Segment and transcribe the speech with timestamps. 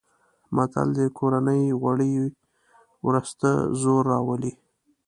[0.55, 2.11] متل دی: کورني غوړي
[3.05, 3.49] ورسته
[3.81, 4.53] زور راولي.